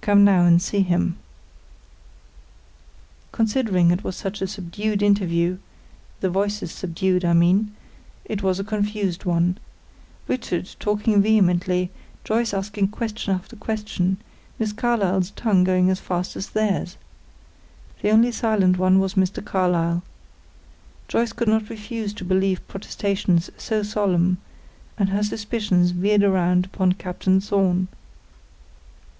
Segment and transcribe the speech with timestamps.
[0.00, 1.16] Come now and see him."
[3.30, 5.58] Considering that it was a subdued interview
[6.18, 7.72] the voices subdued, I mean
[8.24, 9.58] it was a confused one.
[10.26, 11.92] Richard talking vehemently,
[12.24, 14.16] Joyce asking question after question,
[14.58, 16.96] Miss Carlyle's tongue going as fast as theirs.
[18.02, 19.40] The only silent one was Mr.
[19.40, 20.02] Carlyle.
[21.06, 24.38] Joyce could not refuse to believe protestations so solemn,
[24.98, 27.86] and her suspicions veered round upon Captain Thorn.